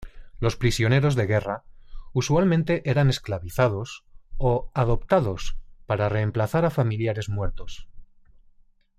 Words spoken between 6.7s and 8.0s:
familiares muertos.